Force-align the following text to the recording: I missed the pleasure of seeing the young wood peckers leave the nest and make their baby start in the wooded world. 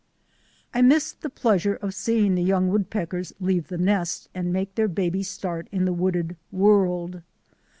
I 0.73 0.81
missed 0.81 1.21
the 1.21 1.29
pleasure 1.29 1.75
of 1.75 1.93
seeing 1.93 2.33
the 2.33 2.41
young 2.41 2.69
wood 2.69 2.89
peckers 2.89 3.33
leave 3.39 3.67
the 3.67 3.77
nest 3.77 4.29
and 4.33 4.51
make 4.51 4.73
their 4.73 4.87
baby 4.87 5.21
start 5.21 5.67
in 5.71 5.85
the 5.85 5.93
wooded 5.93 6.37
world. 6.51 7.21